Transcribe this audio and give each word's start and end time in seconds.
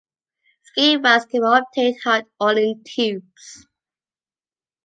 Ski-wax 0.63 1.25
can 1.25 1.41
be 1.43 1.47
obtained 1.57 1.99
hard 2.03 2.25
or 2.39 2.57
in 2.57 2.83
tubes. 2.83 3.67